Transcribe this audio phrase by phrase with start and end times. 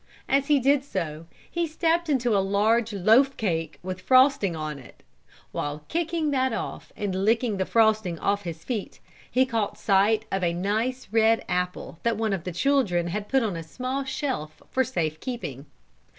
[0.27, 5.03] As he did so, he stepped into a large loaf cake with frosting on it.
[5.51, 10.43] While kicking that off, and licking the frosting off his feet, he caught sight of
[10.43, 14.63] a nice red apple that one of the children had put on a small shelf
[14.71, 15.67] for safe keeping.